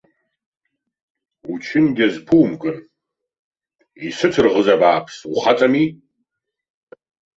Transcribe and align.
Учынгьы 1.51 2.05
азԥумкын, 2.07 2.77
исыцырӷз 4.07 4.67
абааԥс, 4.75 5.15
ухаҵами. 5.33 5.85